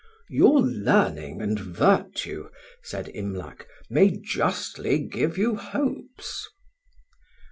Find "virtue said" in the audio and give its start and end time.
1.59-3.09